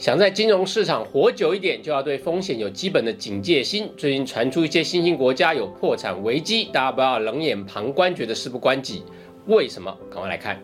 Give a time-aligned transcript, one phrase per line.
[0.00, 3.92] 想在金融市场活久一点，就要对风险有基本的警戒心。
[3.98, 9.02] 最近传出一些新兴国家有破产危机，大家不要冷眼旁观，觉得事不关己。
[9.44, 9.94] 为什么？
[10.10, 10.58] 赶快来看。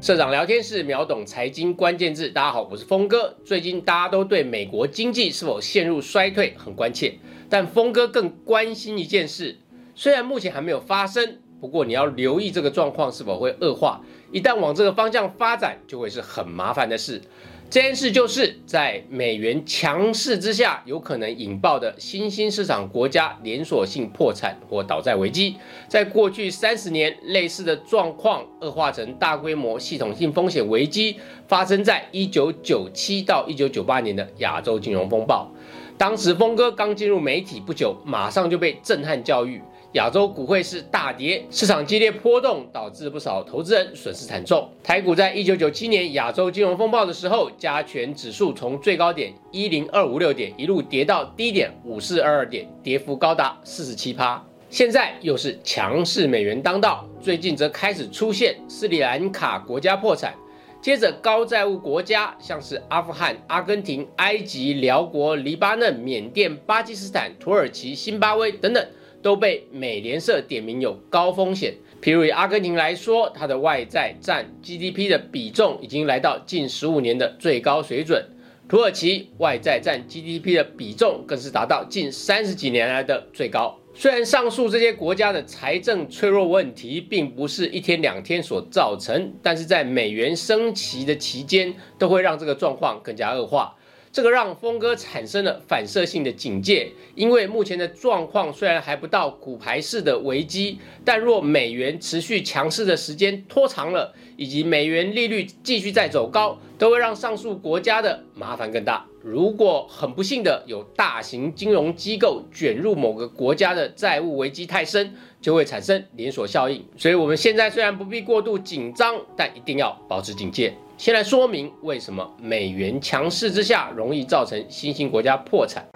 [0.00, 3.32] 社长聊天室秒懂财经关键字，大家好，我是峰哥。
[3.44, 7.14] 最近大家都对美国经济是否陷入衰退很关切，
[7.48, 9.56] 但峰哥更关心一件事，
[9.94, 14.00] 虽然目前还没有发生，不过你要留意这个状况是否会恶化。
[14.32, 17.22] 一旦往这个方向发展，就会是很麻烦的事。
[17.68, 25.56] 这件事就是在美元强势之下，有可能引爆的新兴市场国家连锁性破产或倒债危机。
[25.88, 31.16] 在过去三十年，类似的状况恶化成大规模系统性风险危机，
[31.48, 35.50] 发生在一九九七到一九九八年的亚洲金融风暴。
[35.98, 39.60] 当时峰哥刚进入媒体不久，马上就被震撼教育。
[39.92, 44.68] 亚洲股汇市大跌，市场激烈波动，导致不少投资人损失惨重。
[44.82, 54.44] 台股在一九九七年亚洲金融风暴的时候，加权指数从最高点一零二五六点一路跌到低点五四二二点，跌幅高达四十七趴。
[54.68, 60.34] 现在又是强势美元当道，最近则开始出现斯里兰卡国家破产，
[60.82, 68.86] 接着高债务国家像是阿富汗、阿根廷、埃及、辽国、黎巴嫩、缅甸、巴基斯坦、土耳其、新巴威等等。
[69.26, 71.74] 都被美联社点名有高风险。
[72.00, 78.22] 譬如以阿根廷来说，它的外债占 GDP 的比重已经来到近十五年的最高水准；
[78.68, 83.76] 土耳其外债占 GDP 的比重更是达到近三十几年来的最高。
[83.92, 93.74] 虽然上述这些国家的财政脆弱问题并不是一天两天所造成，但是在美元升旗的期间，都会让这个状况更加恶化。
[94.16, 109.04] 这个让峰哥产生了反射性的警戒，因为目前的状况虽然还不到股牌式的危机，但若美元持续强势的时间拖长了，以及美元利率继续在走高，都会让上述国家的麻烦更大。
[109.22, 115.14] 如果很不幸的有大型金融机构卷入某个国家的债务危机太深，
[115.46, 116.84] 就会产生连锁效应。
[116.96, 120.74] 所以，我们现在虽然不必过度紧张，但一定要保持警戒。
[120.98, 125.86] 先来说明为什么美元强势之下容易造成新兴国家破产。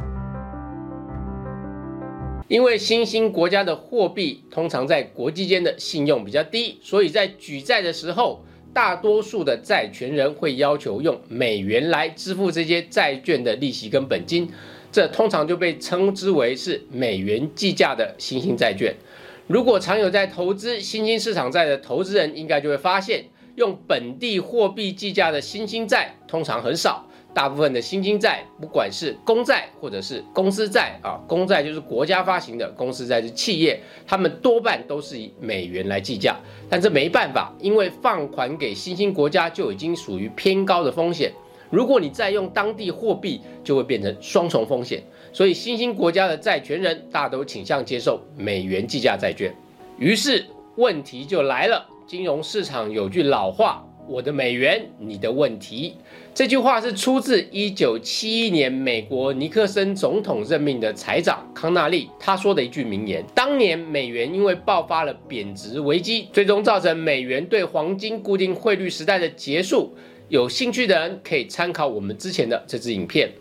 [2.47, 14.49] 因为新兴国家的货币通常在国际间的信用比较低，所以在举债的时候，大多数的债权人会要求用美元来支付这些债券的利息跟本金，
[14.93, 18.94] 这通常就被称之为是美元计价的新兴债券。
[19.50, 23.25] 如果常有在投资新兴市场债的投资人，应该就会发现。
[23.56, 36.37] 用本地货币计价的新兴债通常很少，大部分的新兴债，不管是公债或者是公司债啊，公债就是国家发行的，公司债是企业，他们多半都是以美元来计价。
[36.71, 41.32] 但这没办法，因为放款给新兴国家就已经属于偏高的风险，
[41.70, 45.03] 如果你再用当地货币，就会变成双重风险。
[45.32, 49.54] 所以新兴国家的债权人大都倾向接受美元计价债券。
[49.98, 50.44] 于是
[50.76, 51.86] 问题就来了。
[52.06, 55.94] 金融市场有句老话：“我的美元，你的问题。”
[56.34, 63.25] 这句话是出自一九七一年美国尼克森总统任命的财长康纳利他说的一句名言。
[63.32, 69.94] 当年美元因为爆发了贬值危机，最终造成美元对黄金固定汇率时代的结束。
[70.31, 73.33] 有兴趣的人可以参考我们之前的这支影片。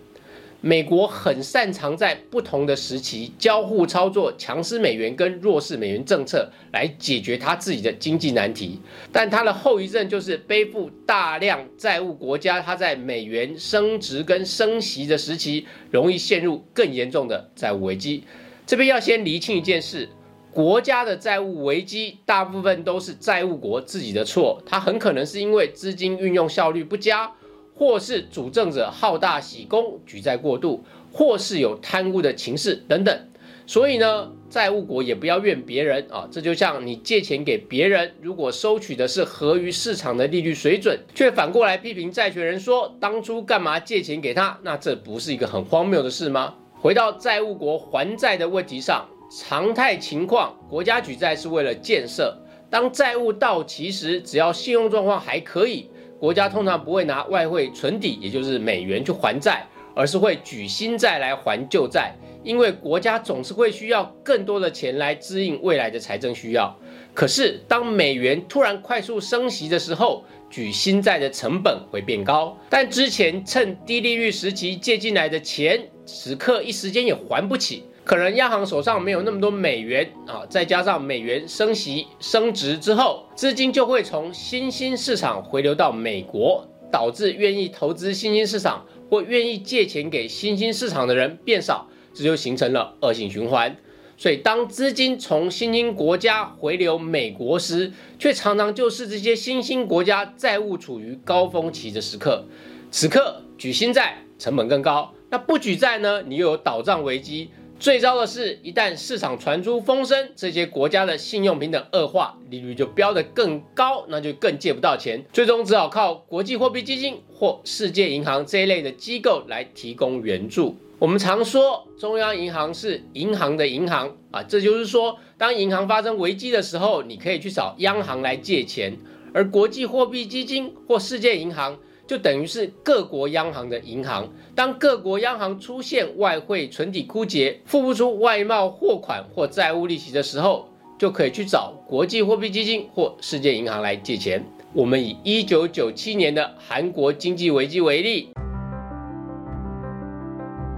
[0.59, 8.79] 美国很擅长在不同的时期交互操作强势美元跟弱势美元政策来解决他自己的经济难题，
[9.11, 18.23] 但它的后遗症就是背负大量债务国家，它在美元升值跟升息的时期容易陷入更严重的债务危机。
[18.65, 20.09] 这边要先厘清一件事：
[20.53, 27.31] 国家的债务危机大部分都是债务国自己的错，它很可能是因为资金运用效率不佳。
[27.75, 30.83] 或是主政者好大喜功、举债过度，
[31.13, 33.29] 或是有贪污的情势等等，
[33.65, 36.27] 所以呢，债务国也不要怨别人啊。
[36.29, 46.55] 这就像你借钱给别人，如果收取的是合于市场的利率水准，却反过来批评债权人说当初干嘛借钱给他，那这不是一个很荒谬的事吗？
[46.81, 52.35] 回到债务国还债的问题上，常态情况，国家举债是为了建设，
[52.67, 55.87] 当债务到期时，只要信用状况还可以。
[56.19, 59.65] 国家通常不会拿外汇存底，也就是美元去还债，
[59.95, 66.75] 而是会举新债来还旧债，因为国家总是会需要更多的钱来支应未来的财政需要。
[67.13, 77.83] 可是当美元突然快速升息的时候，举新债的成本会变高，但之前趁低利率时期借进来的钱，此刻一时间也还不起。
[78.09, 93.77] 可能央行手上没有那么多美元啊，再加上美元升息升值之后，资金就会从新兴市场回流到美国，导致愿意投资新兴市场或愿意借钱给新兴市场的人变少，这就形成了恶性循环。
[94.17, 102.43] 所以，当资金从新兴国家回流美国时，却常常就是这些新兴国家债务处于高峰期的时刻。
[102.89, 106.23] 此刻举新债成本更高，那不举债呢？
[106.23, 107.51] 你又有倒账危机。
[107.79, 120.75] 最糟的是，一旦市场传出风声，这些国家的信用平等恶化，利率就飙得更高，那就更借不到钱，最终只好靠国际货币基金或世界银行这一类的机构来提供援助。
[120.99, 128.97] 我们常说中央银行是银行的银行啊，这就是说，当银行发生危机的时候，你可以去找央行来借钱，
[129.33, 131.79] 而国际货币基金或世界银行
[132.09, 134.27] 就等于是各国央行的银行。
[134.55, 140.67] 当各国央行出现外汇存底枯竭、付不出外贸货款或债务利息的时候，
[140.97, 144.43] 就可以去找国际货币基金或世界银行来借钱。
[144.73, 148.29] 我们以一九九七年的韩国经济危机为例。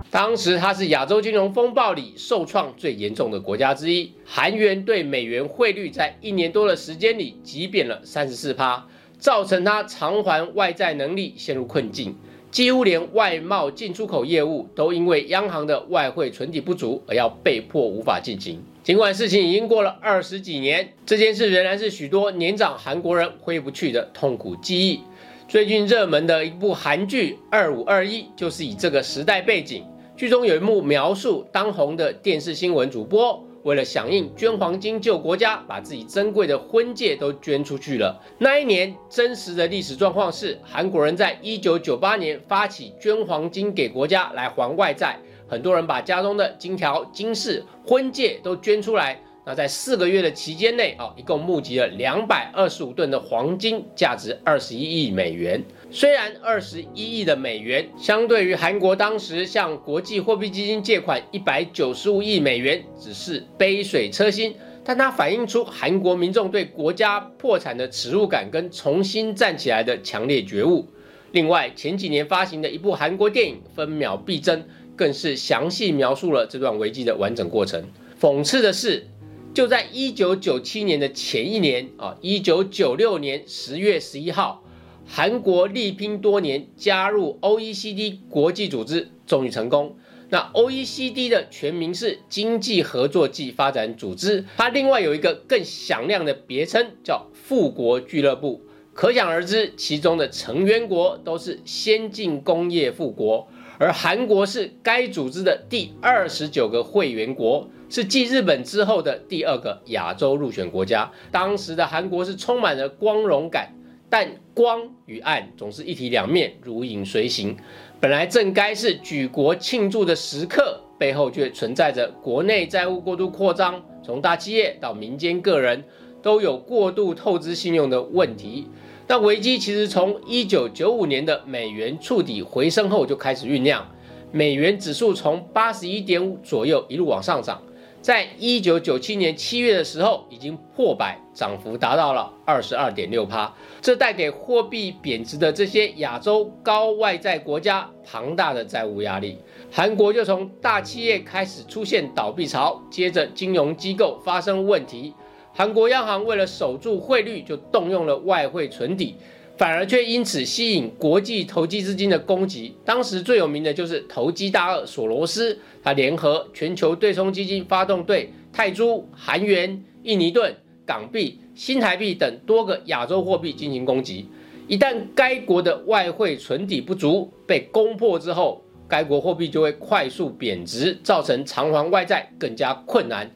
[0.10, 8.86] 当时它是亚洲金融风暴里受创最严重的国家之一，韩元对美元汇率在一年多的时间里急贬了三十四趴，
[9.22, 12.16] 造成它偿还外债能力陷入困境，
[12.50, 18.60] 几乎连外贸进出口业务都因为央行的外汇存底不足而要被迫无法进行。
[18.84, 25.00] 尽管事情已经过了二十几年，这件事仍然是许多年长韩国人挥不去的痛苦记忆。
[25.48, 29.86] 最近热门的一部韩剧《二五二一》就是以这个时代背景。
[30.18, 38.20] 剧中有一幕描述当红的电视新闻主播为了响应捐黄金救国家，把自己珍贵的婚戒都捐出去了。
[38.40, 49.22] 那一年真实的历史状况是，韩国人在一九九八年发起捐黄金给国家来还外债，很多人把家中的金条、金饰、婚戒都捐出来。
[49.44, 55.64] 那在四个月的期间内，啊，一共募集了两百二十五吨的黄金，价值二十一亿美元。
[55.90, 64.54] 虽然二十一亿的美元，相对于韩国当时向国际货币基金借款一百九十五亿美元，只是杯水车薪，
[64.84, 70.88] 但它反映出韩国民众对国家破产的耻辱感跟重新站起来的强烈觉悟。
[71.32, 74.60] 另外，前几年发行的一部韩国电影《分秒必争》，
[74.96, 77.84] 更是详细描述了这段危机的完整过程。
[78.22, 79.08] 讽刺的是。
[79.54, 84.64] 就在一九九七年的前一年啊，一九九六年十月十一号，
[85.06, 89.98] 韩国力拼多年加入 OECD 国际组织，终于成功。
[90.30, 98.62] 那 OECD 的全名是经济合作暨发展组织，它另外有一个更响亮的别称叫富国俱乐部。
[98.94, 107.70] 可想而知，其中的成员国都是先进工业富国，而韩国是该组织的第二十九个会员国。
[107.92, 111.12] 是继日本之后的第二个亚洲入选国家。
[111.30, 113.74] 当时的韩国是充满了光荣感，
[114.10, 117.58] 但光与暗总是一体两面，如影随形。
[118.00, 125.84] 本来正该是举国庆祝的时刻，背后却存在着国内债务过度扩张，从大企业到民间个人
[126.22, 128.70] 都有过度透支信用的问题。
[129.08, 133.86] 那危机其实从一九九五年的美元触底回升后就开始酝酿，
[134.32, 137.62] 美元指数从八十一点五左右一路往上涨。
[138.02, 149.38] 在一九九七年七月的时候，已经破百，涨幅达到了二十二点六趴，这带给货币贬值的这些亚洲高外债国家庞大的债务压力。
[149.72, 155.14] 韩国就从大企业开始出现倒闭潮，接着金融机构发生问题，
[155.54, 159.16] 韩国央行为了守住汇率，就动用了外汇存底。
[159.62, 162.74] 反而却因此吸引国际投机资金的攻击。
[162.84, 174.26] 当时最有名的就是投机大鳄索罗斯，他联合全球对冲基金发动对泰铢、韩元、印尼盾、港币、新台币等多个亚洲货币进行攻击。
[174.68, 183.30] 一旦该国的外汇存底不足被攻破之后，该国货币就会快速贬值，造成偿还外债更加困难。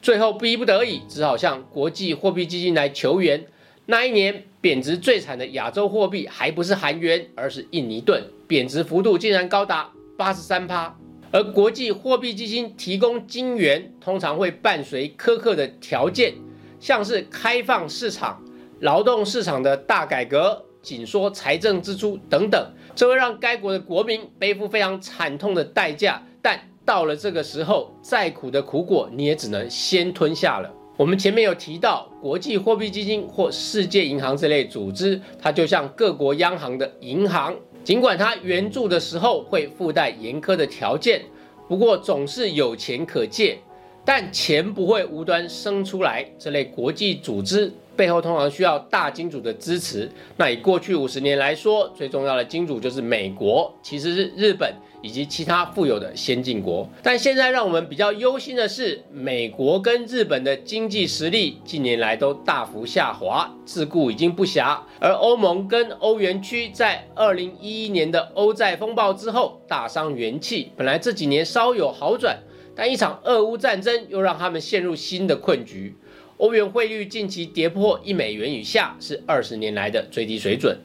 [0.00, 3.44] 最后逼不得已，只好向国际货币基金来求援。
[3.86, 4.44] 那一年。
[4.62, 10.96] 贬值最惨的亚洲货币还不是韩元，而是印尼盾，贬值幅度竟然高达八十三趴。
[11.32, 16.34] 而国际货币基金提供金元，通常会伴随苛刻的条件，
[16.78, 18.40] 像是开放市场、
[18.80, 26.22] 劳动市场的大改革、紧缩财政支出等等，这会让该国的国民背负非常惨痛的代价。
[26.40, 30.70] 但到了这个时候，再苦的苦果你也只能先吞下了。
[30.98, 41.22] 我们前面有提到，国际货币基金或世界银行这类组织，它就像各国央行的银行，尽管它援助的时候会附带严苛的条件，
[41.66, 43.58] 不过总是有钱可借，
[44.04, 46.24] 但钱不会无端生出来。
[46.38, 50.08] 这类国际组织背后通常需要大金主的支持。
[50.36, 54.72] 那以过去五十年来说，最重要的金主就是美国，其实是日本。
[55.02, 64.78] 以及其他富有的先进国，但现在让我们比较忧心的是，美国跟日本的经济实力近年来都大幅下滑，自顾已经不暇。
[65.00, 72.38] 而欧盟跟欧元区在二零一一年的欧债风暴之后大伤元气，本来这几年稍有好转，
[72.76, 75.96] 但一场俄乌战争又让他们陷入新的困局。
[76.38, 80.76] 欧元汇率近期跌破一美元以下，是二十年来的最低水准。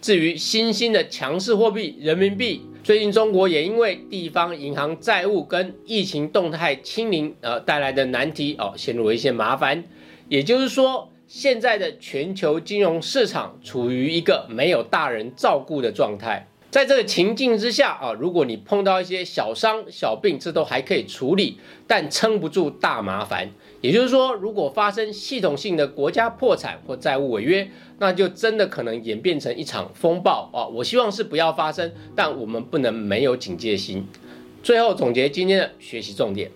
[0.00, 9.82] 至于新兴的强势货币人民币，最近中国也因为地方银行债务跟疫情动态清零而带来的难题哦，陷入了一些麻烦。
[10.28, 16.46] 也就是说，现在的全球金融市场处于一个没有大人照顾的状态。
[16.70, 23.50] 在这个情境之下啊，如果你碰到一些小伤小病，这都还可以处理，但撑不住大麻烦。
[23.82, 27.68] 也就是说，如果发生系统性的国家破产或债务违约，
[27.98, 30.66] 那就真的可能演变成一场风暴啊！
[30.66, 34.06] 我希望是不要发生，但我们不能没有警戒心。
[34.62, 36.50] 最后总结今天的学习重点。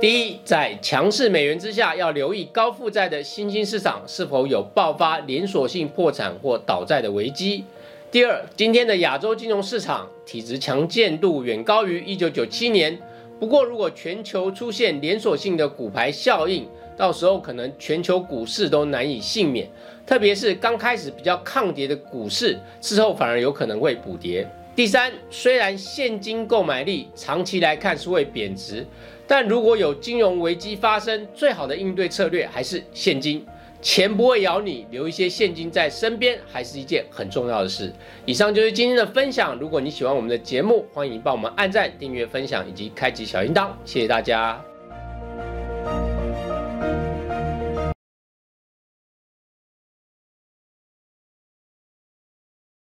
[0.00, 7.64] 第一，在强势美元之下，要留意高负债的新兴市场是否有爆发连锁性破产或倒债的危机。
[8.10, 12.98] 第二，今天的亚洲金融市场体质强健度远高于一九九七年。
[13.38, 16.66] 不过，如果全球出现连锁性的股牌效应，
[16.96, 19.68] 到时候可能全球股市都难以幸免。
[20.06, 24.48] 特别是刚开始比较抗跌的股市，之后反而有可能会补跌。
[24.74, 28.86] 第三，虽然现金购买力长期来看是会贬值。
[29.26, 33.44] 但如果有金融危机发生，最好的应对策略还是现金，
[33.80, 37.92] 钱不会咬你，留一些现金在身边还是一件很重要的事。
[38.24, 44.75] 以上就是今天的分享，如果你喜欢我们的节目，欢迎帮我们按赞、订阅、分享以及开启小铃铛，谢谢大家。